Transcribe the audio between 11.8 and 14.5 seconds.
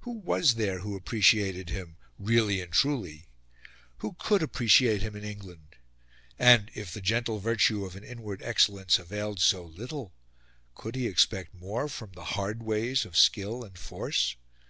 from the hard ways of skill and force?